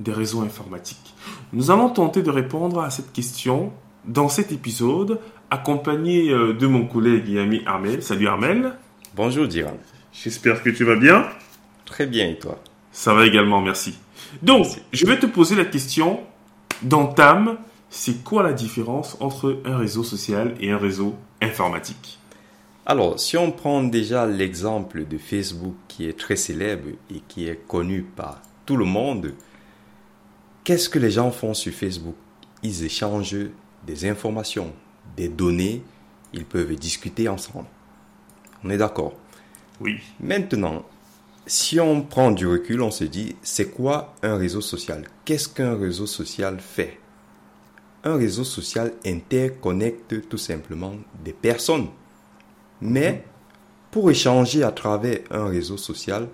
des 0.00 0.12
réseaux 0.12 0.42
informatiques 0.42 1.14
Nous 1.52 1.70
allons 1.70 1.88
tenter 1.88 2.22
de 2.22 2.30
répondre 2.30 2.80
à 2.80 2.90
cette 2.90 3.12
question 3.12 3.72
dans 4.04 4.28
cet 4.28 4.52
épisode, 4.52 5.20
accompagné 5.50 6.30
euh, 6.30 6.54
de 6.54 6.66
mon 6.66 6.86
collègue 6.86 7.28
et 7.30 7.40
ami 7.40 7.62
Armel. 7.66 8.02
Salut 8.02 8.28
Armel. 8.28 8.74
Bonjour 9.14 9.46
Diran. 9.46 9.76
J'espère 10.12 10.62
que 10.62 10.70
tu 10.70 10.84
vas 10.84 10.96
bien. 10.96 11.26
Très 11.84 12.06
bien 12.06 12.28
et 12.28 12.38
toi? 12.38 12.58
Ça 12.92 13.14
va 13.14 13.26
également, 13.26 13.60
merci. 13.60 13.98
Donc, 14.42 14.66
je 14.92 15.06
vais 15.06 15.18
te 15.18 15.26
poser 15.26 15.56
la 15.56 15.64
question 15.64 16.20
d'entame. 16.82 17.58
C'est 17.90 18.24
quoi 18.24 18.42
la 18.42 18.52
différence 18.52 19.16
entre 19.20 19.60
un 19.64 19.76
réseau 19.76 20.04
social 20.04 20.54
et 20.60 20.70
un 20.70 20.78
réseau 20.78 21.14
informatique? 21.40 22.18
Alors, 22.86 23.20
si 23.20 23.36
on 23.36 23.50
prend 23.50 23.82
déjà 23.82 24.26
l'exemple 24.26 25.06
de 25.06 25.18
Facebook 25.18 25.74
qui 25.88 26.08
est 26.08 26.18
très 26.18 26.36
célèbre 26.36 26.88
et 27.10 27.22
qui 27.28 27.46
est 27.46 27.66
connu 27.66 28.02
par 28.02 28.40
tout 28.64 28.76
le 28.76 28.86
monde, 28.86 29.34
qu'est-ce 30.68 30.90
que 30.90 30.98
les 30.98 31.12
gens 31.12 31.30
font 31.30 31.54
sur 31.54 31.72
Facebook? 31.72 32.14
Ils 32.62 32.84
échangent 32.84 33.48
des 33.86 34.06
informations, 34.06 34.74
des 35.16 35.30
données, 35.30 35.82
ils 36.34 36.44
peuvent 36.44 36.76
discuter 36.76 37.26
ensemble. 37.26 37.64
On 38.62 38.68
est 38.68 38.76
d'accord? 38.76 39.14
Oui. 39.80 39.98
Maintenant, 40.20 40.84
si 41.46 41.80
on 41.80 42.02
prend 42.02 42.32
du 42.32 42.46
recul, 42.46 42.82
on 42.82 42.90
se 42.90 43.04
dit, 43.04 43.34
c'est 43.40 43.70
quoi 43.70 44.14
un 44.22 44.36
réseau 44.36 44.60
social? 44.60 45.06
Qu'est-ce 45.24 45.48
qu'un 45.48 45.74
réseau 45.74 46.04
social 46.04 46.60
fait? 46.60 47.00
Un 48.04 48.16
réseau 48.16 48.44
social 48.44 48.92
interconnecte 49.06 50.28
tout 50.28 50.36
simplement 50.36 50.96
des 51.24 51.32
personnes. 51.32 51.88
Mais 52.82 53.24
pour 53.90 54.10
échanger 54.10 54.64
à 54.64 54.72
travers 54.72 55.20
un 55.30 55.46
réseau 55.46 55.78
social, 55.78 56.28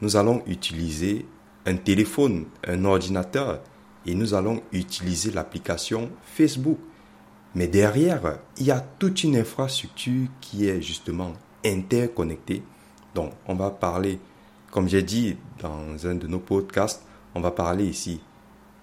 nous 0.00 0.16
allons 0.16 0.42
utiliser 0.48 1.26
un 1.68 1.76
téléphone, 1.76 2.46
un 2.66 2.84
ordinateur, 2.86 3.60
et 4.06 4.14
nous 4.14 4.32
allons 4.32 4.62
utiliser 4.72 5.30
l'application 5.30 6.10
Facebook. 6.24 6.78
Mais 7.54 7.66
derrière, 7.66 8.38
il 8.56 8.66
y 8.66 8.70
a 8.70 8.80
toute 8.80 9.22
une 9.22 9.36
infrastructure 9.36 10.28
qui 10.40 10.66
est 10.66 10.80
justement 10.80 11.34
interconnectée. 11.64 12.62
Donc, 13.14 13.32
on 13.46 13.54
va 13.54 13.70
parler, 13.70 14.18
comme 14.70 14.88
j'ai 14.88 15.02
dit 15.02 15.36
dans 15.60 16.06
un 16.06 16.14
de 16.14 16.26
nos 16.26 16.38
podcasts, 16.38 17.02
on 17.34 17.40
va 17.40 17.50
parler 17.50 17.84
ici 17.84 18.20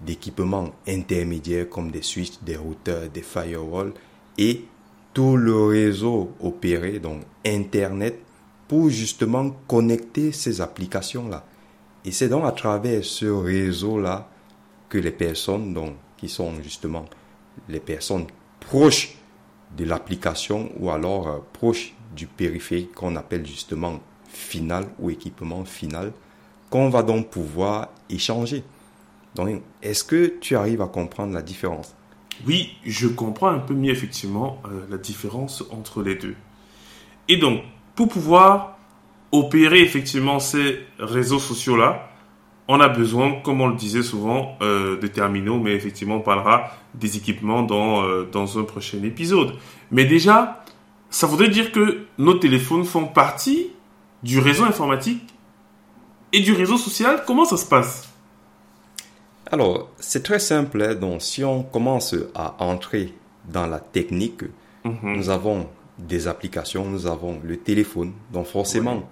d'équipements 0.02 0.72
intermédiaires 0.88 1.70
comme 1.70 1.90
des 1.90 2.04
switches, 2.04 2.40
des 2.44 2.58
routeurs, 2.58 3.10
des 3.10 3.22
firewalls 3.22 3.94
et 4.38 4.66
tout 5.14 5.38
le 5.38 5.66
réseau 5.66 6.34
opéré, 6.40 7.00
donc 7.00 7.22
Internet, 7.46 8.20
pour 8.68 8.90
justement 8.90 9.52
connecter 9.68 10.32
ces 10.32 10.60
applications-là. 10.62 11.46
Et 12.06 12.12
c'est 12.12 12.30
donc 12.30 12.46
à 12.46 12.52
travers 12.52 13.04
ce 13.04 13.26
réseau-là 13.26 14.30
que 14.90 15.00
les 15.00 15.12
personnes, 15.12 15.74
donc, 15.74 15.96
qui 16.18 16.30
sont 16.30 16.54
justement 16.62 17.06
les 17.68 17.80
personnes 17.80 18.28
proches 18.60 19.16
de 19.76 19.86
l'application 19.86 20.72
ou 20.78 20.92
alors 20.92 21.28
euh, 21.28 21.40
proches 21.54 21.94
du 22.16 22.28
périphérique 22.28 22.94
qu'on 22.94 23.16
appelle 23.16 23.46
justement 23.46 24.00
final 24.28 24.86
ou 25.00 25.10
équipement 25.10 25.66
final, 25.66 26.14
qu'on 26.70 26.90
va 26.90 27.02
donc 27.02 27.30
pouvoir 27.30 27.90
échanger. 28.10 28.64
Donc, 29.34 29.62
est-ce 29.82 30.04
que 30.04 30.28
tu 30.40 30.56
arrives 30.56 30.82
à 30.82 30.88
comprendre 30.88 31.34
la 31.34 31.42
différence? 31.42 31.96
Oui, 32.46 32.78
je 32.86 33.08
comprends 33.08 33.50
un 33.50 33.60
peu 33.60 33.74
mieux 33.74 33.92
effectivement 33.92 34.62
euh, 34.66 34.86
la 34.90 34.98
différence 34.98 35.64
entre 35.72 36.04
les 36.04 36.16
deux. 36.16 36.36
Et 37.28 37.38
donc, 37.38 37.62
pour 37.96 38.08
pouvoir 38.08 38.75
opérer 39.32 39.82
effectivement 39.82 40.40
ces 40.40 40.80
réseaux 41.00 41.40
sociaux-là, 41.40 42.10
on 42.68 42.80
a 42.80 42.88
besoin, 42.88 43.42
comme 43.44 43.62
on 43.62 43.68
le 43.68 43.76
disait 43.76 44.02
souvent, 44.02 44.58
euh, 44.62 45.00
de 45.00 45.08
terminaux, 45.08 45.60
mais 45.60 45.74
effectivement, 45.74 46.16
on 46.16 46.22
parlera 46.22 46.72
des 46.96 47.16
équipements 47.18 47.62
dans, 47.62 48.04
euh, 48.04 48.28
dans 48.32 48.58
un 48.58 48.64
prochain 48.64 49.04
épisode. 49.04 49.54
Mais 49.92 50.06
déjà, 50.06 50.64
ça 51.12 51.28
voudrait 51.28 51.50
dire 51.50 51.72
que 51.72 52.06
nos 52.18 52.34
téléphones 52.36 52.84
font 52.86 53.06
partie 53.06 53.68
du 54.24 54.40
réseau 54.40 54.64
informatique 54.64 55.22
et 56.34 56.40
du 56.40 56.54
réseau 56.54 56.78
social. 56.78 57.24
Comment 57.28 57.46
ça 57.46 57.58
se 57.58 57.66
passe? 57.68 58.10
Alors, 59.52 59.90
c'est 60.00 60.24
très 60.24 60.40
simple. 60.40 60.82
hein. 60.82 60.96
Donc, 60.96 61.22
si 61.22 61.44
on 61.44 61.62
commence 61.62 62.16
à 62.34 62.56
entrer 62.64 63.14
dans 63.46 63.68
la 63.68 63.80
technique, 63.80 64.42
Mhm. 64.84 65.18
nous 65.18 65.30
avons 65.30 65.68
des 65.98 66.28
applications, 66.28 66.86
nous 66.86 67.08
avons 67.08 67.40
le 67.44 67.58
téléphone. 67.58 68.14
Donc, 68.32 68.48
forcément, 68.48 69.10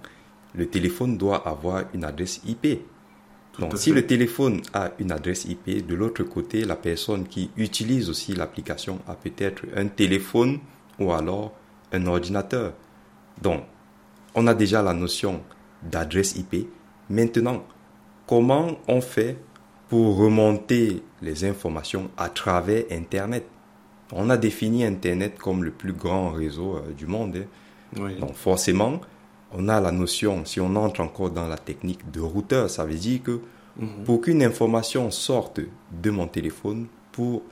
le 0.54 0.66
téléphone 0.66 1.16
doit 1.16 1.46
avoir 1.46 1.84
une 1.94 2.04
adresse 2.04 2.40
IP. 2.46 2.80
Donc, 3.58 3.76
si 3.78 3.90
fait. 3.90 3.96
le 3.96 4.06
téléphone 4.06 4.60
a 4.72 4.90
une 4.98 5.12
adresse 5.12 5.44
IP, 5.44 5.86
de 5.86 5.94
l'autre 5.94 6.24
côté, 6.24 6.64
la 6.64 6.76
personne 6.76 7.26
qui 7.26 7.50
utilise 7.56 8.10
aussi 8.10 8.34
l'application 8.34 8.98
a 9.06 9.14
peut-être 9.14 9.62
un 9.76 9.86
téléphone 9.86 10.58
ou 10.98 11.12
alors 11.12 11.54
un 11.92 12.06
ordinateur. 12.06 12.74
Donc, 13.40 13.64
on 14.34 14.46
a 14.46 14.54
déjà 14.54 14.82
la 14.82 14.92
notion 14.94 15.40
d'adresse 15.82 16.36
IP. 16.36 16.68
Maintenant, 17.08 17.64
comment 18.26 18.78
on 18.88 19.00
fait 19.00 19.38
pour 19.88 20.16
remonter 20.16 21.02
les 21.22 21.44
informations 21.44 22.10
à 22.16 22.28
travers 22.28 22.84
Internet? 22.90 23.46
On 24.12 24.30
a 24.30 24.36
défini 24.36 24.84
Internet 24.84 25.38
comme 25.38 25.64
le 25.64 25.70
plus 25.70 25.92
grand 25.92 26.30
réseau 26.30 26.76
euh, 26.76 26.92
du 26.92 27.06
monde. 27.06 27.36
hein. 27.36 27.98
Oui. 28.00 28.16
Donc 28.18 28.34
forcément, 28.34 29.00
on 29.52 29.68
a 29.68 29.80
la 29.80 29.92
notion, 29.92 30.44
si 30.44 30.60
on 30.60 30.74
entre 30.76 31.00
encore 31.00 31.30
dans 31.30 31.46
la 31.46 31.56
technique 31.58 32.10
de 32.10 32.20
routeur, 32.20 32.68
ça 32.70 32.84
veut 32.84 32.94
dire 32.94 33.22
que 33.22 33.40
Mhm. 33.76 34.04
pour 34.04 34.20
qu'une 34.20 34.42
information 34.44 35.10
sorte 35.10 35.60
de 35.90 36.10
mon 36.10 36.28
téléphone, 36.28 36.86
pour 37.10 37.42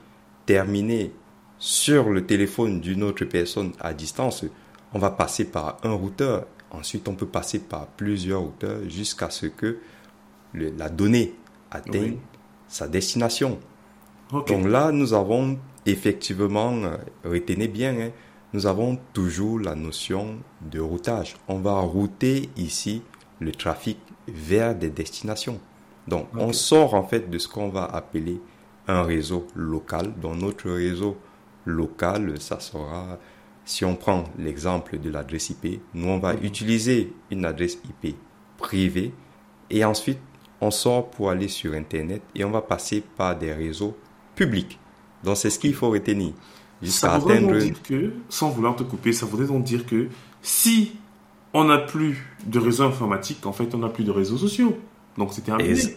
terminer 0.47 1.13
sur 1.59 2.11
le 2.11 2.25
téléphone 2.27 2.81
d'une 2.81 3.03
autre 3.03 3.25
personne 3.25 3.73
à 3.81 3.93
distance, 3.95 4.45
on 4.95 4.99
va 4.99 5.11
passer 5.11 5.45
par 5.45 5.79
un 5.83 5.93
routeur. 5.93 6.47
Ensuite, 6.71 7.09
on 7.09 7.15
peut 7.15 7.27
passer 7.27 7.59
par 7.61 7.87
plusieurs 7.87 8.41
routeurs 8.41 8.81
jusqu'à 8.89 9.31
ce 9.31 9.47
que 9.47 9.79
le- 10.55 10.73
la 10.77 10.89
donnée 10.89 11.35
atteigne 11.71 12.03
Oui. 12.13 12.19
sa 12.69 12.89
destination. 12.89 13.59
Donc 14.31 14.65
là, 14.65 14.93
nous 14.93 15.13
avons 15.15 15.59
effectivement, 15.87 16.73
retenez 17.25 17.69
bien, 17.69 17.95
hein, 17.99 18.11
nous 18.53 18.67
avons 18.67 18.99
toujours 19.13 19.59
la 19.61 19.75
notion 19.75 20.37
de 20.61 20.79
routage. 20.81 21.37
On 21.49 21.59
va 21.59 21.81
router 21.81 22.51
ici 22.57 23.03
le 23.41 23.53
trafic 23.53 23.99
vers 24.29 24.75
des 24.75 24.91
destinations. 24.91 25.59
Donc, 26.07 26.27
on 26.37 26.53
sort 26.53 26.95
en 26.95 27.05
fait 27.05 27.31
de 27.31 27.39
ce 27.39 27.49
qu'on 27.49 27.69
va 27.71 27.85
appeler 27.85 28.41
un 28.89 29.03
réseau 29.03 29.47
local. 29.55 30.13
Dans 30.21 30.35
notre 30.35 30.71
réseau 30.71 31.17
local, 31.65 32.41
ça 32.41 32.61
sera, 32.61 33.19
si 33.65 33.85
on 33.85 33.95
prend 33.97 34.25
l'exemple 34.39 34.99
de 34.99 35.11
l'adresse 35.11 35.51
IP, 35.51 35.81
nous 35.95 36.09
on 36.09 36.19
va 36.19 36.35
Mhm. 36.35 36.45
utiliser 36.45 37.13
une 37.31 37.45
adresse 37.45 37.79
IP 37.85 38.17
privée 38.59 39.13
et 39.71 39.85
ensuite 39.85 40.19
on 40.61 40.71
sort 40.71 41.11
pour 41.11 41.31
aller 41.31 41.49
sur 41.49 41.73
Internet 41.75 42.23
et 42.35 42.45
on 42.45 42.51
va 42.51 42.63
passer 42.63 43.03
par 43.17 43.37
des 43.39 43.53
réseaux 43.53 43.97
publics. 44.35 44.79
Donc 45.25 45.37
c'est 45.37 45.51
ce 45.51 45.59
qu'il 45.59 45.75
faut 45.75 45.91
retenir. 45.91 46.33
Jusqu'à 46.83 47.11
Ça 47.11 47.19
voudrait 47.19 47.37
atteindre... 47.37 47.53
donc 47.53 47.63
dire 47.63 47.83
que, 47.83 48.13
sans 48.29 48.51
vouloir 48.51 48.75
te 48.75 48.83
couper, 48.83 49.13
ça 49.13 49.27
voudrait 49.27 49.47
donc 49.47 49.63
dire 49.63 49.87
que 49.87 50.09
si 50.43 50.93
on 51.55 51.65
n'a 51.65 51.79
plus 51.79 52.27
de 52.47 52.59
réseau 52.59 52.85
informatique, 52.85 53.45
en 53.47 53.53
fait, 53.53 53.75
on 53.75 53.79
n'a 53.79 53.89
plus 53.89 54.05
de 54.05 54.11
réseaux 54.11 54.39
sociaux. 54.39 54.77
Donc 55.17 55.33
terminé. 55.45 55.71
Ex- 55.71 55.91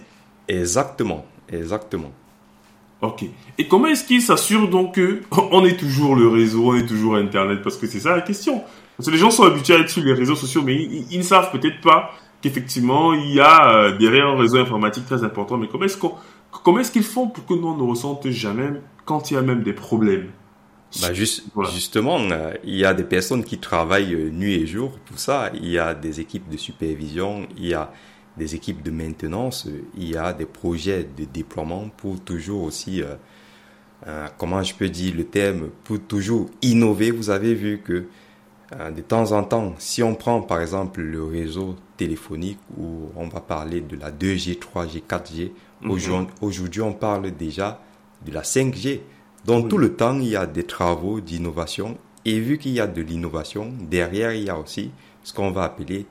Exactement, 0.47 1.25
exactement. 1.49 2.11
Ok. 3.01 3.25
Et 3.57 3.67
comment 3.67 3.87
est-ce 3.87 4.03
qu'ils 4.05 4.21
s'assurent 4.21 4.69
donc 4.69 4.95
que 4.95 5.21
on 5.51 5.65
est 5.65 5.77
toujours 5.77 6.15
le 6.15 6.27
réseau, 6.27 6.71
on 6.71 6.75
est 6.75 6.85
toujours 6.85 7.15
Internet? 7.15 7.61
Parce 7.63 7.77
que 7.77 7.87
c'est 7.87 7.99
ça 7.99 8.15
la 8.15 8.21
question. 8.21 8.61
Parce 8.97 9.07
que 9.07 9.11
les 9.11 9.17
gens 9.19 9.31
sont 9.31 9.43
habitués 9.43 9.75
à 9.75 9.79
être 9.79 9.89
sur 9.89 10.03
les 10.03 10.13
réseaux 10.13 10.35
sociaux, 10.35 10.61
mais 10.63 10.75
ils, 10.75 11.17
ne 11.17 11.23
savent 11.23 11.51
peut-être 11.51 11.81
pas 11.81 12.11
qu'effectivement 12.41 13.13
il 13.13 13.33
y 13.33 13.39
a 13.41 13.73
euh, 13.73 13.97
derrière 13.97 14.27
un 14.27 14.37
réseau 14.37 14.59
informatique 14.59 15.05
très 15.05 15.23
important. 15.23 15.57
Mais 15.57 15.67
comment 15.67 15.85
est-ce 15.85 15.97
qu'on, 15.97 16.13
comment 16.63 16.79
est-ce 16.79 16.91
qu'ils 16.91 17.03
font 17.03 17.27
pour 17.27 17.45
que 17.45 17.53
nous 17.53 17.67
on 17.67 17.75
ne 17.75 17.83
ressente 17.83 18.29
jamais 18.29 18.69
quand 19.05 19.31
il 19.31 19.35
y 19.35 19.37
a 19.37 19.41
même 19.41 19.63
des 19.63 19.73
problèmes 19.73 20.31
bah 21.01 21.13
juste, 21.13 21.43
Justement, 21.73 22.19
euh, 22.31 22.53
il 22.63 22.75
y 22.75 22.85
a 22.85 22.93
des 22.93 23.03
personnes 23.03 23.43
qui 23.43 23.57
travaillent 23.57 24.13
euh, 24.13 24.29
nuit 24.29 24.53
et 24.53 24.67
jour 24.67 24.91
pour 25.05 25.19
ça. 25.19 25.51
Il 25.53 25.67
y 25.67 25.77
a 25.77 25.93
des 25.93 26.19
équipes 26.19 26.49
de 26.49 26.57
supervision, 26.57 27.47
il 27.57 27.67
y 27.67 27.73
a 27.73 27.91
des 28.37 28.55
équipes 28.55 28.81
de 28.81 28.91
maintenance, 28.91 29.67
il 29.97 30.09
y 30.09 30.17
a 30.17 30.33
des 30.33 30.45
projets 30.45 31.03
de 31.03 31.25
déploiement 31.25 31.89
pour 31.97 32.19
toujours 32.21 32.63
aussi, 32.63 33.01
euh, 33.01 34.27
comment 34.37 34.61
je 34.61 34.73
peux 34.73 34.89
dire 34.89 35.13
le 35.15 35.25
terme, 35.25 35.69
pour 35.83 35.99
toujours 35.99 36.49
innover. 36.61 37.11
Vous 37.11 37.29
avez 37.29 37.53
vu 37.53 37.79
que 37.79 38.05
de 38.71 39.01
temps 39.01 39.31
en 39.31 39.43
temps, 39.43 39.73
si 39.77 40.03
on 40.03 40.15
prend 40.15 40.41
par 40.41 40.59
exemple 40.59 40.99
le 40.99 41.23
réseau 41.23 41.75
téléphonique 41.95 42.59
où 42.77 43.09
on 43.15 43.27
va 43.27 43.39
parler 43.39 43.79
de 43.79 43.95
la 43.95 44.11
2G, 44.11 44.59
3G, 44.59 45.01
4G, 45.07 45.51
aujourd'hui 46.41 46.81
on 46.81 46.93
parle 46.93 47.31
déjà 47.31 47.84
de 48.25 48.31
la 48.31 48.41
5G. 48.41 49.01
Donc 49.45 49.69
tout 49.69 49.77
le 49.77 49.95
temps, 49.95 50.19
il 50.19 50.29
y 50.29 50.35
a 50.35 50.45
des 50.45 50.63
travaux 50.63 51.21
d'innovation. 51.21 51.97
Et 52.25 52.39
vu 52.39 52.57
qu'il 52.57 52.71
y 52.71 52.79
a 52.79 52.87
de 52.87 53.01
l'innovation, 53.01 53.71
derrière, 53.79 54.33
il 54.33 54.43
y 54.43 54.49
a 54.49 54.57
aussi 54.57 54.91
ce 55.23 55.33
qu'on 55.33 55.51
va 55.51 55.63
appeler 55.63 56.05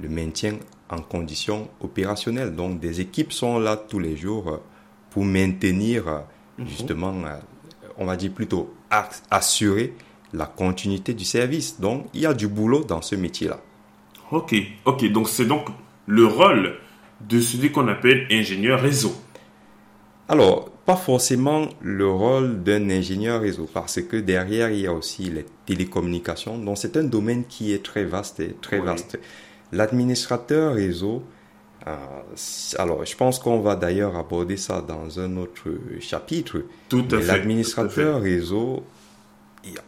le 0.00 0.08
maintien 0.08 0.56
en 0.88 1.00
conditions 1.00 1.68
opérationnelles. 1.80 2.54
Donc 2.54 2.80
des 2.80 3.00
équipes 3.00 3.32
sont 3.32 3.58
là 3.58 3.76
tous 3.76 3.98
les 3.98 4.16
jours 4.16 4.48
euh, 4.48 4.56
pour 5.10 5.24
maintenir 5.24 6.08
euh, 6.08 6.18
mhm. 6.58 6.66
justement, 6.66 7.14
euh, 7.24 7.38
on 7.98 8.06
va 8.06 8.16
dire 8.16 8.32
plutôt 8.32 8.74
assurer 9.30 9.94
la 10.32 10.46
continuité 10.46 11.14
du 11.14 11.24
service. 11.24 11.80
Donc 11.80 12.06
il 12.14 12.22
y 12.22 12.26
a 12.26 12.34
du 12.34 12.48
boulot 12.48 12.82
dans 12.82 13.02
ce 13.02 13.14
métier-là. 13.14 13.60
Ok, 14.32 14.54
ok. 14.84 15.12
Donc 15.12 15.28
c'est 15.28 15.46
donc 15.46 15.68
le 16.06 16.26
rôle 16.26 16.76
de 17.20 17.40
celui 17.40 17.70
qu'on 17.70 17.88
appelle 17.88 18.26
ingénieur 18.30 18.80
réseau. 18.80 19.12
Alors, 20.28 20.70
pas 20.90 20.96
forcément 20.96 21.68
le 21.82 22.08
rôle 22.08 22.64
d'un 22.64 22.90
ingénieur 22.90 23.40
réseau, 23.40 23.68
parce 23.72 24.02
que 24.02 24.16
derrière, 24.16 24.70
il 24.70 24.80
y 24.80 24.86
a 24.88 24.92
aussi 24.92 25.24
les 25.30 25.46
télécommunications. 25.64 26.58
Donc, 26.58 26.78
c'est 26.78 26.96
un 26.96 27.04
domaine 27.04 27.44
qui 27.44 27.72
est 27.72 27.84
très 27.84 28.04
vaste 28.04 28.40
et 28.40 28.56
très 28.60 28.80
vaste. 28.80 29.16
L'administrateur 29.70 30.74
réseau, 30.74 31.22
euh, 31.86 31.94
alors, 32.76 33.04
je 33.06 33.14
pense 33.16 33.38
qu'on 33.38 33.60
va 33.60 33.76
d'ailleurs 33.76 34.16
aborder 34.16 34.56
ça 34.56 34.84
dans 34.86 35.20
un 35.20 35.36
autre 35.36 35.68
chapitre. 36.00 36.64
Tout 36.88 37.04
à 37.12 37.20
fait. 37.20 37.26
L'administrateur 37.26 38.20
réseau, 38.20 38.82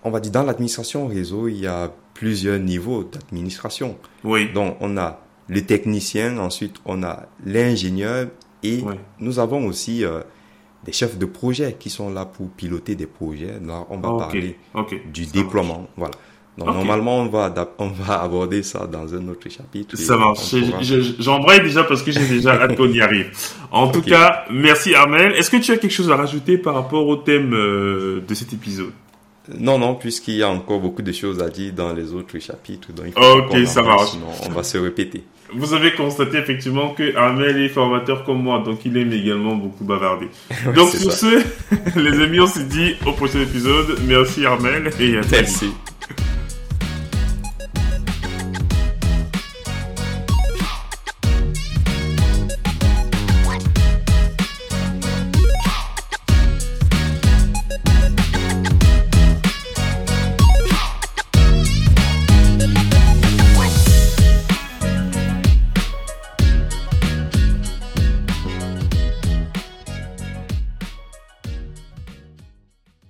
on 0.04 0.10
va 0.10 0.20
dire 0.20 0.31
dans 0.31 0.44
l'administration 0.44 1.08
réseau, 1.08 1.49
il 1.49 1.58
y 1.58 1.66
a 1.66 1.93
plusieurs 2.14 2.60
niveaux 2.60 3.02
d'administration. 3.02 3.99
Oui. 4.22 4.52
Donc, 4.52 4.76
on 4.81 4.96
a 4.99 5.20
le 5.49 5.62
technicien, 5.62 6.38
ensuite 6.38 6.76
on 6.84 7.02
a 7.02 7.26
l'ingénieur 7.44 8.28
et 8.62 8.84
nous 9.19 9.40
avons 9.40 9.66
aussi 9.66 10.04
euh, 10.04 10.20
des 10.84 10.93
chefs 10.93 11.19
de 11.19 11.26
projet 11.26 11.76
qui 11.79 11.90
sont 11.90 12.11
là 12.11 12.25
pour 12.25 12.50
piloter 12.50 12.94
des 12.94 13.06
projets. 13.06 13.58
Là, 13.64 13.87
on 13.90 13.99
va 13.99 14.26
parler 14.26 14.56
du 15.12 15.26
déploiement. 15.26 15.87
Voilà. 15.96 16.14
Donc, 16.58 16.67
normalement, 16.69 17.20
on 17.20 17.26
va, 17.26 17.52
on 17.79 17.88
va 17.88 18.20
aborder 18.23 18.62
ça 18.62 18.87
dans 18.87 19.14
un 19.14 19.29
autre 19.29 19.49
chapitre. 19.49 19.96
Ça 19.96 20.19
marche. 20.19 20.55
J'embraye 21.19 21.62
déjà 21.62 21.82
parce 21.84 22.02
que 22.02 22.11
j'ai 22.11 22.26
déjà 22.26 22.52
hâte 22.62 22.76
qu'on 22.76 22.90
y 22.90 23.00
arrive. 23.00 23.31
En 23.70 23.88
tout 23.88 24.02
cas, 24.02 24.44
merci 24.50 24.94
Armel. 24.94 25.32
Est-ce 25.32 25.50
que 25.50 25.56
tu 25.56 25.73
as 25.73 25.79
quelque 25.79 25.93
chose 25.93 26.11
à 26.11 26.17
rajouter 26.17 26.58
par 26.58 26.75
rapport 26.75 27.06
au 27.06 27.17
thème 27.17 27.55
euh, 27.55 28.20
de 28.26 28.35
cet 28.35 28.52
épisode? 28.52 28.93
Non, 29.58 29.78
non, 29.78 29.94
puisqu'il 29.94 30.36
y 30.36 30.42
a 30.42 30.48
encore 30.48 30.80
beaucoup 30.80 31.02
de 31.02 31.12
choses 31.12 31.42
à 31.42 31.48
dire 31.48 31.72
dans 31.72 31.92
les 31.92 32.12
autres 32.12 32.38
chapitres. 32.38 32.92
Donc 32.92 33.16
ok, 33.16 33.66
ça 33.66 33.82
marche. 33.82 34.10
Sinon, 34.10 34.26
on 34.46 34.50
va 34.50 34.62
se 34.62 34.78
répéter. 34.78 35.24
Vous 35.54 35.74
avez 35.74 35.92
constaté 35.92 36.38
effectivement 36.38 36.94
que 36.94 37.14
Armel 37.14 37.60
est 37.60 37.68
formateur 37.68 38.24
comme 38.24 38.42
moi, 38.42 38.62
donc 38.64 38.84
il 38.86 38.96
aime 38.96 39.12
également 39.12 39.54
beaucoup 39.54 39.84
bavarder. 39.84 40.28
Donc 40.74 40.88
sur 40.88 41.12
ce, 41.12 41.44
les 41.98 42.22
amis, 42.22 42.40
on 42.40 42.46
se 42.46 42.60
dit 42.60 42.94
au 43.04 43.12
prochain 43.12 43.40
épisode. 43.40 43.98
Merci 44.06 44.46
Armel 44.46 44.90
et 44.98 45.18
à 45.18 45.20
Merci. 45.30 45.72